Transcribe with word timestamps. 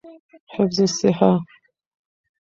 حفظی 0.55 0.81
الصیحه 0.81 1.39